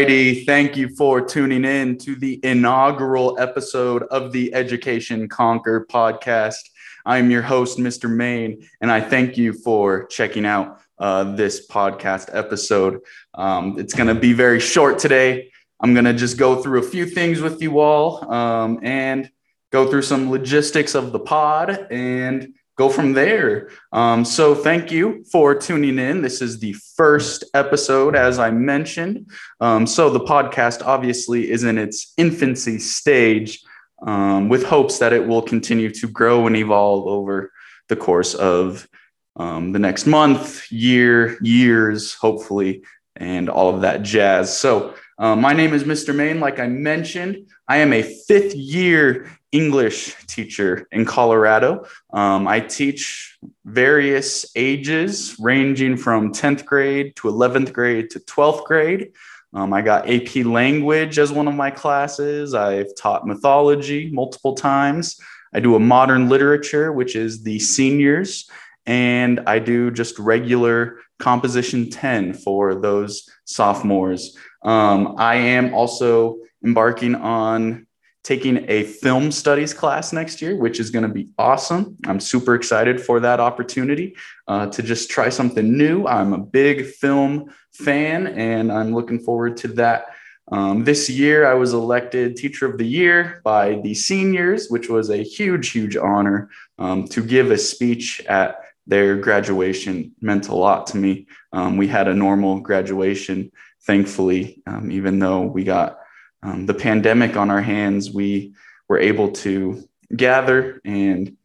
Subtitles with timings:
[0.00, 0.46] Righty.
[0.46, 6.56] Thank you for tuning in to the inaugural episode of the Education Conquer podcast.
[7.04, 8.08] I'm your host, Mr.
[8.08, 13.00] Main, and I thank you for checking out uh, this podcast episode.
[13.34, 15.52] Um, it's going to be very short today.
[15.80, 19.30] I'm going to just go through a few things with you all um, and
[19.70, 23.68] go through some logistics of the pod and go from there.
[23.92, 26.22] Um, so, thank you for tuning in.
[26.22, 29.30] This is the first episode, as I mentioned.
[29.60, 33.62] Um, so, the podcast obviously is in its infancy stage
[34.00, 37.52] um, with hopes that it will continue to grow and evolve over
[37.88, 38.88] the course of
[39.36, 42.82] um, the next month, year, years, hopefully,
[43.14, 44.56] and all of that jazz.
[44.56, 46.14] So, uh, my name is Mr.
[46.14, 46.40] Main.
[46.40, 51.86] Like I mentioned, I am a fifth year English teacher in Colorado.
[52.12, 59.12] Um, I teach various ages ranging from 10th grade to 11th grade to 12th grade.
[59.52, 62.54] Um, I got AP language as one of my classes.
[62.54, 65.20] I've taught mythology multiple times.
[65.52, 68.48] I do a modern literature, which is the seniors,
[68.86, 74.36] and I do just regular composition 10 for those sophomores.
[74.62, 77.86] Um, I am also embarking on
[78.22, 81.96] taking a film studies class next year, which is going to be awesome.
[82.06, 84.14] I'm super excited for that opportunity
[84.46, 86.06] uh, to just try something new.
[86.06, 90.06] I'm a big film fan and I'm looking forward to that.
[90.52, 95.08] Um, this year, I was elected Teacher of the Year by the seniors, which was
[95.08, 100.12] a huge, huge honor um, to give a speech at their graduation.
[100.20, 101.28] meant a lot to me.
[101.52, 105.99] Um, we had a normal graduation, thankfully, um, even though we got
[106.42, 108.54] um, the pandemic on our hands, we
[108.88, 111.36] were able to gather and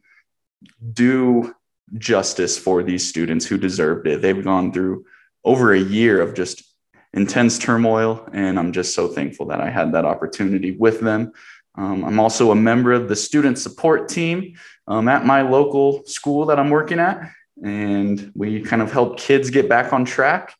[0.92, 1.54] do
[1.96, 4.22] justice for these students who deserved it.
[4.22, 5.04] They've gone through
[5.44, 6.62] over a year of just
[7.12, 11.32] intense turmoil, and I'm just so thankful that I had that opportunity with them.
[11.76, 14.56] Um, I'm also a member of the student support team
[14.88, 17.30] um, at my local school that I'm working at,
[17.62, 20.54] and we kind of help kids get back on track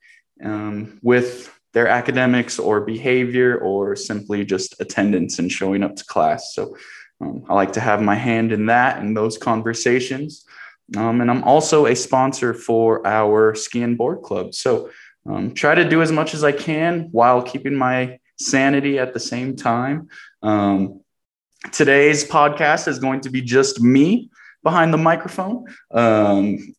[0.45, 6.55] um, with their academics or behavior or simply just attendance and showing up to class.
[6.55, 6.75] So
[7.21, 10.47] um, I like to have my hand in that and those conversations.
[10.97, 14.55] Um, and I'm also a sponsor for our ski and board club.
[14.55, 14.89] So
[15.29, 19.21] um, try to do as much as I can while keeping my sanity at the
[19.21, 20.09] same time.
[20.43, 21.03] Um,
[21.73, 24.31] today's podcast is going to be just me
[24.63, 25.67] behind the microphone.
[25.91, 26.75] Um,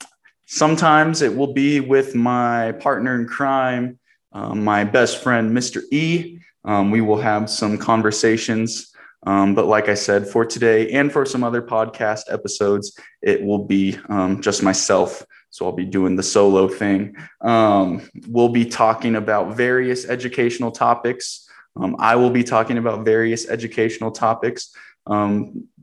[0.47, 3.99] sometimes it will be with my partner in crime,
[4.33, 5.81] um, my best friend, Mr.
[5.91, 6.39] E.
[6.65, 8.93] Um, we will have some conversations.
[9.25, 13.65] Um, but like I said, for today and for some other podcast episodes, it will
[13.65, 15.25] be um, just myself.
[15.49, 17.15] So I'll be doing the solo thing.
[17.41, 21.49] Um, we'll be talking about various educational topics.
[21.75, 24.75] Um, I will be talking about various educational topics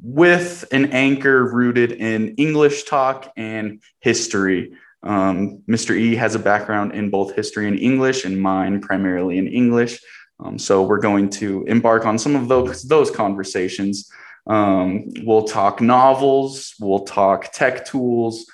[0.03, 4.75] with an anchor rooted in English talk and history.
[5.05, 5.97] Um, Mr.
[5.97, 10.01] E has a background in both history and English, and mine primarily in English.
[10.41, 14.11] Um, so we're going to embark on some of those, those conversations.
[14.47, 18.47] Um, we'll talk novels, we'll talk tech tools,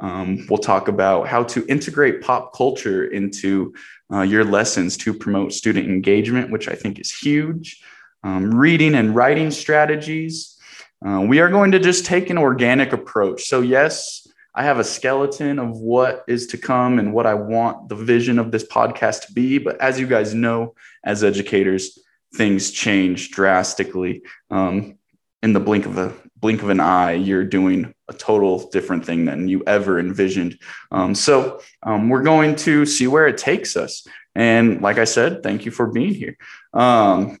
[0.00, 3.74] um, we'll talk about how to integrate pop culture into
[4.12, 7.82] uh, your lessons to promote student engagement, which I think is huge.
[8.24, 10.58] Um, reading and writing strategies.
[11.06, 13.44] Uh, we are going to just take an organic approach.
[13.44, 14.26] So, yes,
[14.58, 18.40] I have a skeleton of what is to come and what I want the vision
[18.40, 19.58] of this podcast to be.
[19.58, 20.74] But as you guys know,
[21.04, 21.96] as educators,
[22.34, 24.22] things change drastically.
[24.50, 24.98] Um,
[25.44, 29.26] in the blink of a blink of an eye, you're doing a total different thing
[29.26, 30.58] than you ever envisioned.
[30.90, 34.04] Um, so um, we're going to see where it takes us.
[34.34, 36.36] And like I said, thank you for being here.
[36.74, 37.38] Um,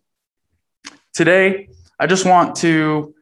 [1.12, 3.12] today, I just want to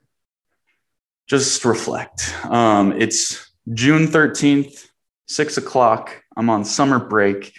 [1.27, 2.35] just reflect.
[2.45, 4.87] Um, it's June 13th,
[5.27, 6.23] six o'clock.
[6.37, 7.53] I'm on summer break,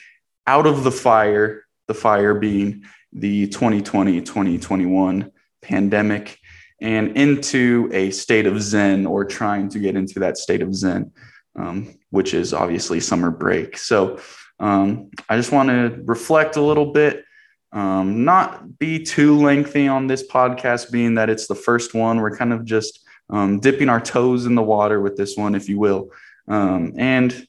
[0.45, 5.31] out of the fire, the fire being the 2020 2021
[5.61, 6.39] pandemic,
[6.79, 11.11] and into a state of Zen or trying to get into that state of Zen,
[11.57, 13.77] um, which is obviously summer break.
[13.77, 14.19] So
[14.59, 17.25] um, I just want to reflect a little bit.
[17.73, 22.21] Um, not be too lengthy on this podcast, being that it's the first one.
[22.21, 25.69] We're kind of just um, dipping our toes in the water with this one, if
[25.69, 26.11] you will,
[26.47, 27.47] um, and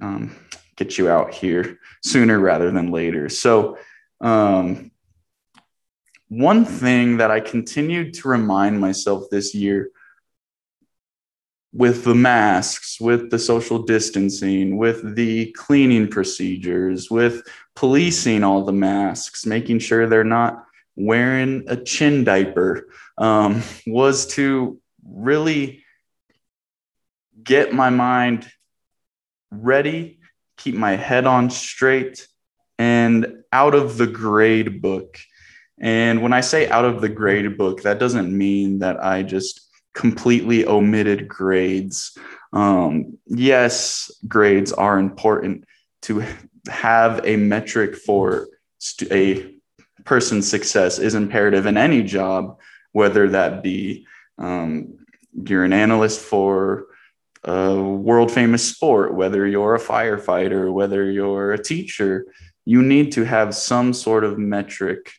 [0.00, 0.36] um,
[0.76, 3.28] get you out here sooner rather than later.
[3.28, 3.78] So,
[4.20, 4.90] um,
[6.28, 9.90] one thing that I continued to remind myself this year
[11.72, 18.72] with the masks, with the social distancing, with the cleaning procedures, with policing all the
[18.72, 20.64] masks, making sure they're not
[20.96, 22.88] wearing a chin diaper,
[23.18, 25.84] um, was to really
[27.42, 28.48] get my mind
[29.50, 30.18] ready,
[30.56, 32.26] keep my head on straight,
[32.78, 35.18] and out of the grade book.
[35.78, 39.60] And when I say out of the grade book, that doesn't mean that I just
[39.94, 42.16] completely omitted grades.
[42.52, 45.64] Um, yes, grades are important
[46.02, 46.24] to
[46.68, 48.48] have a metric for
[48.78, 49.56] st- a
[50.04, 52.58] person's success is imperative in any job,
[52.92, 54.06] whether that be
[54.38, 54.98] um,
[55.32, 56.86] you're an analyst for
[57.44, 62.26] a world famous sport, whether you're a firefighter, whether you're a teacher,
[62.64, 65.12] you need to have some sort of metric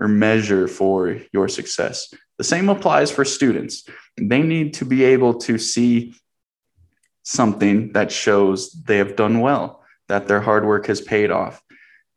[0.00, 2.12] or measure for your success.
[2.38, 3.88] The same applies for students.
[4.16, 6.14] They need to be able to see
[7.22, 11.62] something that shows they have done well, that their hard work has paid off.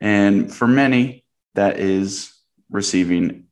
[0.00, 1.24] And for many,
[1.54, 2.32] that is
[2.70, 3.44] receiving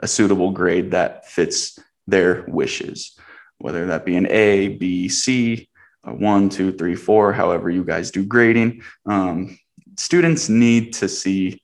[0.00, 1.78] a suitable grade that fits
[2.10, 3.18] their wishes,
[3.58, 5.68] whether that be an A, B, C,
[6.04, 8.82] a one, two, three, four, however you guys do grading.
[9.06, 9.58] Um,
[9.96, 11.62] students need to see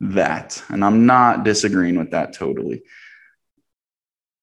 [0.00, 0.62] that.
[0.68, 2.82] And I'm not disagreeing with that totally.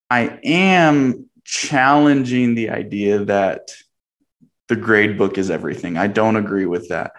[0.09, 3.71] I am challenging the idea that
[4.67, 5.97] the grade book is everything.
[5.97, 7.13] I don't agree with that.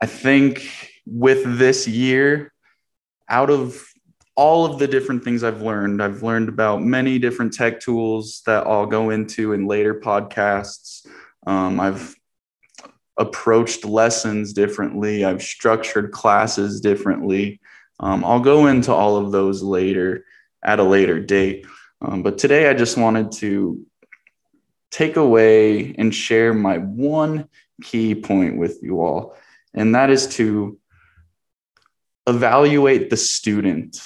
[0.00, 0.68] I think
[1.06, 2.52] with this year,
[3.28, 3.82] out of
[4.34, 8.66] all of the different things I've learned, I've learned about many different tech tools that
[8.66, 11.06] I'll go into in later podcasts.
[11.46, 12.14] Um, I've
[13.18, 17.60] approached lessons differently, I've structured classes differently.
[18.00, 20.24] Um, I'll go into all of those later
[20.64, 21.66] at a later date.
[22.00, 23.84] Um, but today I just wanted to
[24.90, 27.48] take away and share my one
[27.82, 29.36] key point with you all,
[29.74, 30.78] and that is to
[32.26, 34.00] evaluate the student.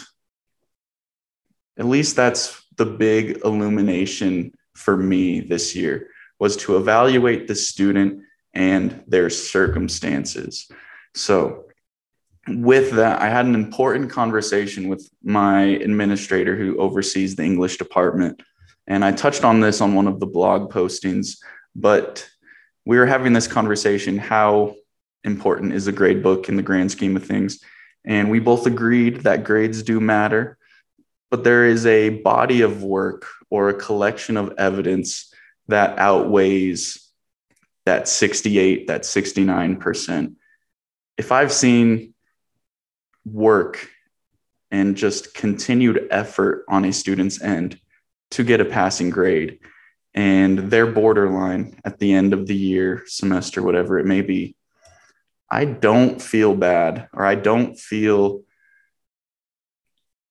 [1.79, 6.09] At least that's the big illumination for me this year
[6.39, 10.71] was to evaluate the student and their circumstances.
[11.15, 11.67] So
[12.49, 18.43] with that, I had an important conversation with my administrator who oversees the English department.
[18.87, 21.39] And I touched on this on one of the blog postings,
[21.75, 22.29] but
[22.85, 24.77] we were having this conversation how
[25.25, 27.61] important is a grade book in the grand scheme of things?
[28.05, 30.56] And we both agreed that grades do matter,
[31.31, 35.33] but there is a body of work or a collection of evidence
[35.69, 37.11] that outweighs
[37.85, 40.35] that 68, that 69%.
[41.17, 42.15] If I've seen
[43.25, 43.89] work
[44.71, 47.81] and just continued effort on a student's end
[48.33, 49.61] to get a passing grade
[50.15, 54.57] and their borderline at the end of the year, semester, whatever it may be,
[55.49, 58.43] I don't feel bad or I don't feel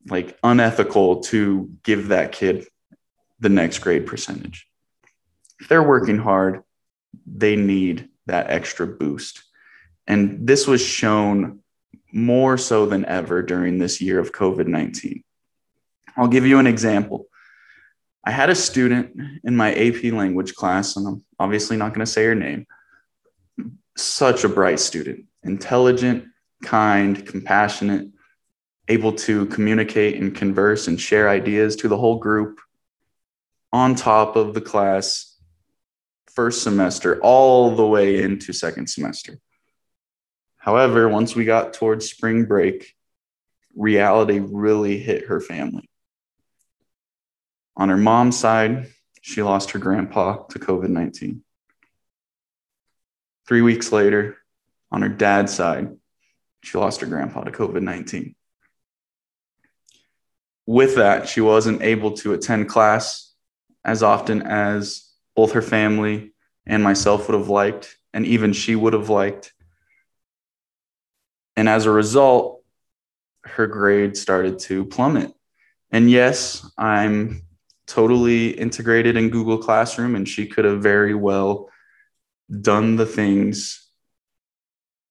[0.07, 2.67] like unethical to give that kid
[3.39, 4.67] the next grade percentage.
[5.59, 6.63] If they're working hard,
[7.25, 9.43] they need that extra boost.
[10.07, 11.59] And this was shown
[12.11, 15.23] more so than ever during this year of COVID 19.
[16.15, 17.27] I'll give you an example.
[18.23, 22.11] I had a student in my AP language class, and I'm obviously not going to
[22.11, 22.65] say her name.
[23.97, 26.25] Such a bright student, intelligent,
[26.63, 28.07] kind, compassionate,
[28.87, 32.59] able to communicate and converse and share ideas to the whole group
[33.73, 35.37] on top of the class
[36.33, 39.39] first semester all the way into second semester.
[40.57, 42.93] However, once we got towards spring break,
[43.75, 45.89] reality really hit her family.
[47.77, 48.87] On her mom's side,
[49.21, 51.43] she lost her grandpa to COVID 19.
[53.47, 54.37] Three weeks later,
[54.91, 55.95] on her dad's side,
[56.63, 58.35] she lost her grandpa to COVID 19.
[60.65, 63.33] With that, she wasn't able to attend class
[63.83, 66.33] as often as both her family
[66.65, 69.53] and myself would have liked, and even she would have liked.
[71.55, 72.63] And as a result,
[73.43, 75.33] her grade started to plummet.
[75.91, 77.43] And yes, I'm
[77.85, 81.69] totally integrated in Google Classroom, and she could have very well
[82.61, 83.87] done the things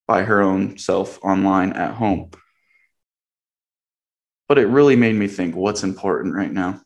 [0.07, 2.31] by her own self online at home.
[4.49, 6.81] But it really made me think what's important right now?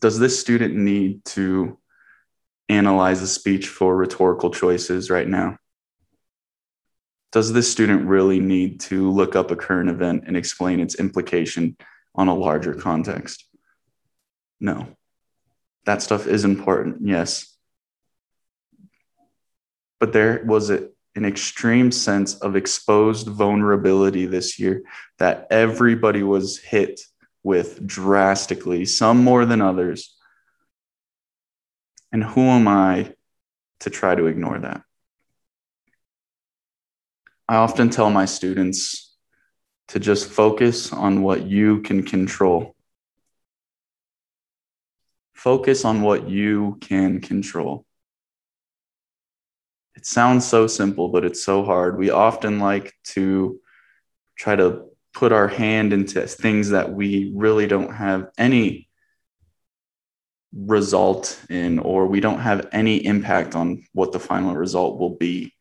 [0.00, 1.78] Does this student need to
[2.68, 5.58] analyze a speech for rhetorical choices right now?
[7.32, 11.76] does this student really need to look up a current event and explain its implication
[12.14, 13.46] on a larger context?
[14.60, 14.86] No.
[15.86, 17.56] That stuff is important, yes.
[19.98, 24.82] But there was a, an extreme sense of exposed vulnerability this year
[25.18, 27.00] that everybody was hit
[27.42, 30.16] with drastically, some more than others.
[32.12, 33.14] And who am I
[33.80, 34.82] to try to ignore that?
[37.48, 39.14] I often tell my students
[39.88, 42.74] to just focus on what you can control.
[45.34, 47.84] Focus on what you can control.
[49.94, 51.98] It sounds so simple, but it's so hard.
[51.98, 53.60] We often like to
[54.36, 58.88] try to put our hand into things that we really don't have any
[60.54, 65.52] result in, or we don't have any impact on what the final result will be.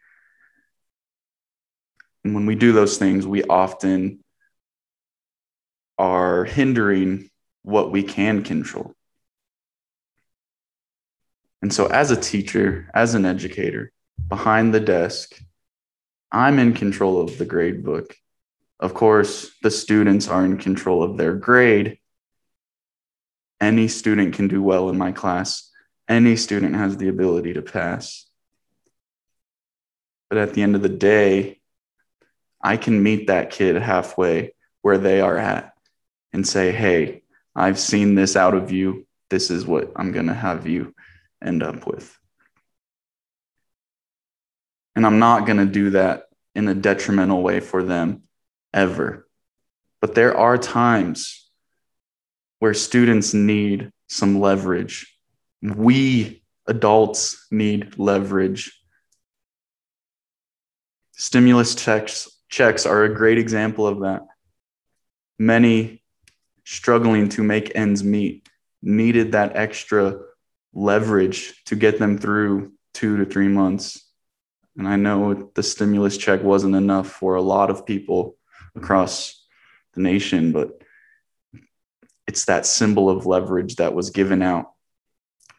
[2.23, 4.23] And when we do those things, we often
[5.97, 7.29] are hindering
[7.63, 8.93] what we can control.
[11.61, 13.91] And so, as a teacher, as an educator,
[14.27, 15.39] behind the desk,
[16.31, 18.15] I'm in control of the grade book.
[18.79, 21.99] Of course, the students are in control of their grade.
[23.59, 25.69] Any student can do well in my class.
[26.07, 28.25] Any student has the ability to pass.
[30.29, 31.59] But at the end of the day,
[32.63, 35.73] I can meet that kid halfway where they are at
[36.33, 37.23] and say, hey,
[37.55, 39.05] I've seen this out of you.
[39.29, 40.95] This is what I'm going to have you
[41.43, 42.17] end up with.
[44.95, 48.23] And I'm not going to do that in a detrimental way for them
[48.73, 49.27] ever.
[50.01, 51.49] But there are times
[52.59, 55.17] where students need some leverage.
[55.61, 58.71] We adults need leverage.
[61.13, 64.21] Stimulus checks, checks are a great example of that.
[65.39, 66.03] Many
[66.65, 68.47] struggling to make ends meet
[68.81, 70.19] needed that extra
[70.73, 74.10] leverage to get them through two to three months.
[74.77, 78.37] And I know the stimulus check wasn't enough for a lot of people
[78.75, 79.45] across
[79.93, 80.81] the nation, but
[82.27, 84.71] it's that symbol of leverage that was given out,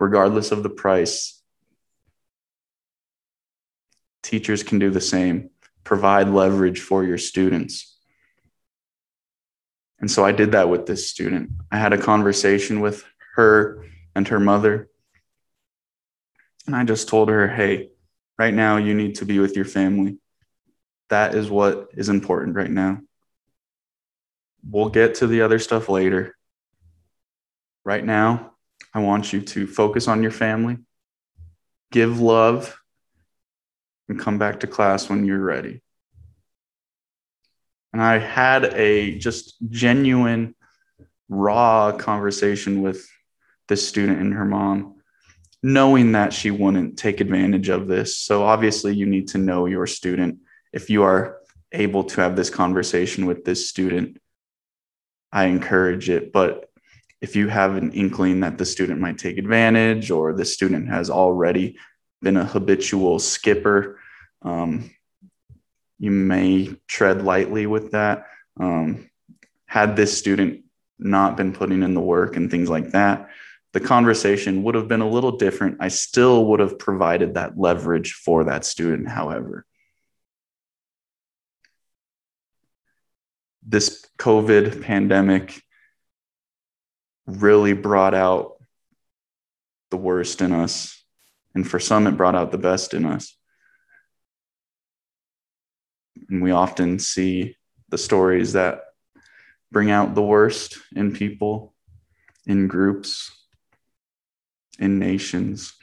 [0.01, 1.43] regardless of the price.
[4.23, 5.51] Teachers can do the same,
[5.85, 7.99] provide leverage for your students.
[10.01, 11.51] And so I did that with this student.
[11.71, 13.05] I had a conversation with
[13.35, 14.89] her and her mother.
[16.67, 17.92] And I just told her, hey,
[18.39, 20.19] right now you need to be with your family.
[21.11, 23.01] That is what is important right now.
[24.69, 26.37] We'll get to the other stuff later.
[27.85, 28.53] Right now,
[28.95, 30.79] I want you to focus on your family,
[31.91, 32.79] give love,
[34.09, 35.83] and come back to class when you're ready.
[37.93, 40.55] And I had a just genuine,
[41.29, 43.07] raw conversation with
[43.69, 45.02] this student and her mom,
[45.63, 48.17] knowing that she wouldn't take advantage of this.
[48.19, 50.39] So, obviously, you need to know your student.
[50.73, 51.39] If you are
[51.71, 54.19] able to have this conversation with this student,
[55.31, 56.33] I encourage it.
[56.33, 56.69] But
[57.21, 61.09] if you have an inkling that the student might take advantage or the student has
[61.09, 61.79] already
[62.21, 64.01] been a habitual skipper,
[64.43, 64.91] um,
[65.99, 68.27] you may tread lightly with that.
[68.59, 69.09] Um,
[69.67, 70.65] had this student
[70.99, 73.31] not been putting in the work and things like that,
[73.73, 75.79] the conversation would have been a little different.
[75.81, 79.65] I still would have provided that leverage for that student, however.
[83.67, 85.63] This COVID pandemic
[87.27, 88.57] really brought out
[89.91, 91.03] the worst in us.
[91.55, 93.37] And for some, it brought out the best in us.
[96.29, 97.57] And we often see
[97.89, 98.83] the stories that
[99.71, 101.75] bring out the worst in people,
[102.47, 103.31] in groups,
[104.79, 105.75] in nations.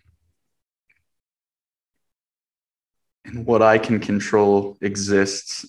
[3.25, 5.65] And what I can control exists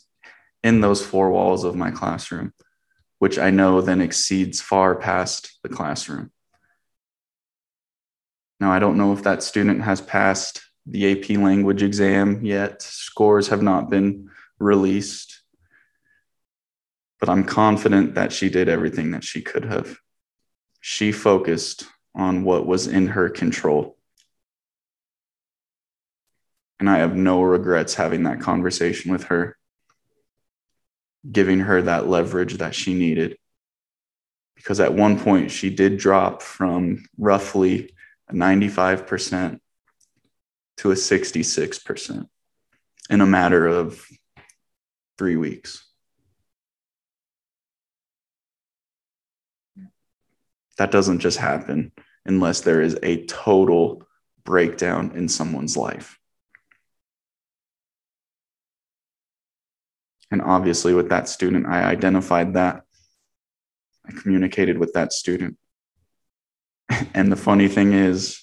[0.62, 2.52] in those four walls of my classroom
[3.20, 6.32] which I know then exceeds far past the classroom.
[8.58, 12.80] Now, I don't know if that student has passed the AP language exam yet.
[12.80, 15.42] Scores have not been released.
[17.20, 19.98] But I'm confident that she did everything that she could have.
[20.80, 23.96] She focused on what was in her control.
[26.78, 29.56] And I have no regrets having that conversation with her
[31.30, 33.36] giving her that leverage that she needed.
[34.56, 37.94] Because at one point, she did drop from roughly
[38.28, 39.58] a 95%
[40.78, 42.26] to a 66%
[43.08, 44.06] in a matter of
[45.18, 45.89] three weeks.
[50.80, 51.92] That doesn't just happen.
[52.24, 54.02] unless there is a total
[54.44, 56.18] breakdown in someone's life.
[60.30, 62.84] And obviously, with that student, I identified that.
[64.06, 65.58] I communicated with that student.
[67.14, 68.42] And the funny thing is,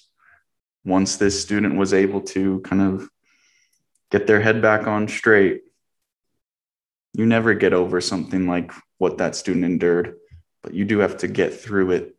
[0.84, 3.08] once this student was able to kind of
[4.12, 5.62] get their head back on straight,
[7.14, 10.14] you never get over something like what that student endured,
[10.62, 12.14] but you do have to get through it.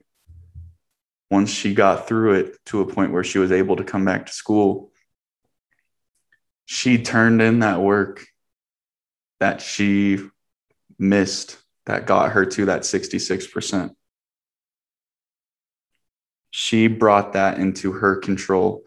[1.30, 4.26] Once she got through it to a point where she was able to come back
[4.26, 4.92] to school,
[6.66, 8.26] she turned in that work
[9.40, 10.20] that she
[10.98, 13.96] missed that got her to that 66%.
[16.52, 18.84] She brought that into her control.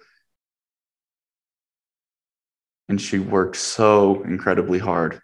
[2.88, 5.21] And she worked so incredibly hard.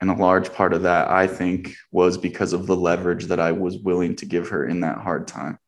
[0.00, 3.52] And a large part of that, I think, was because of the leverage that I
[3.52, 5.58] was willing to give her in that hard time.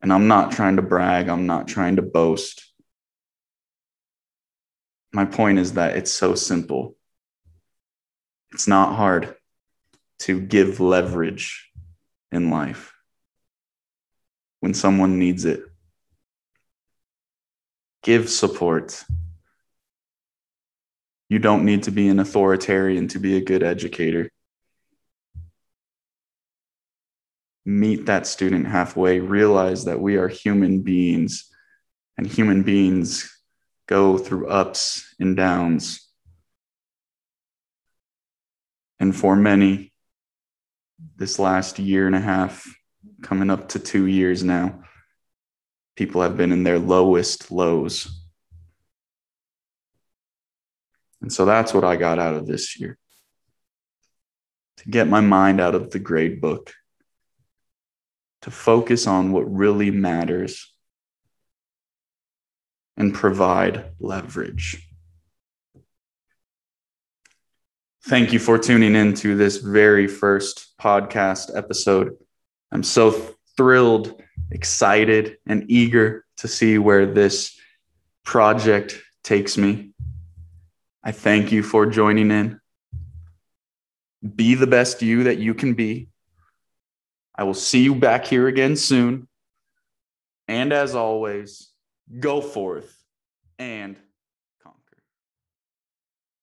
[0.00, 2.68] And I'm not trying to brag, I'm not trying to boast
[5.12, 6.96] my point is that it's so simple.
[8.52, 9.34] It's not hard
[10.20, 11.70] to give leverage
[12.32, 12.92] in life
[14.60, 15.62] when someone needs it.
[18.02, 19.04] Give support.
[21.28, 24.30] You don't need to be an authoritarian to be a good educator.
[27.66, 31.52] Meet that student halfway, realize that we are human beings,
[32.16, 33.42] and human beings
[33.86, 36.08] go through ups and downs.
[38.98, 39.92] And for many,
[41.16, 42.66] this last year and a half,
[43.22, 44.82] coming up to two years now,
[45.94, 48.17] people have been in their lowest lows.
[51.20, 52.98] And so that's what I got out of this year
[54.78, 56.72] to get my mind out of the grade book,
[58.42, 60.72] to focus on what really matters
[62.96, 64.84] and provide leverage.
[68.06, 72.16] Thank you for tuning in to this very first podcast episode.
[72.72, 73.10] I'm so
[73.56, 77.58] thrilled, excited, and eager to see where this
[78.24, 79.87] project takes me.
[81.08, 82.60] I thank you for joining in.
[84.36, 86.08] Be the best you that you can be.
[87.34, 89.26] I will see you back here again soon.
[90.48, 91.70] And as always,
[92.20, 92.94] go forth
[93.58, 93.96] and